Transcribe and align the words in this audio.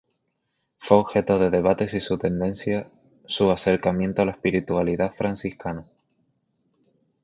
Fue 0.79 0.97
objeto 0.97 1.37
de 1.37 1.51
debate 1.51 1.87
si 1.87 2.01
su 2.01 2.17
tendencia 2.17 2.89
su 3.27 3.51
acercamiento 3.51 4.23
a 4.23 4.25
la 4.25 4.31
espiritualidad 4.31 5.13
franciscana. 5.15 5.85